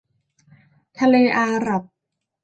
[0.99, 1.83] ทะเลอาหรับ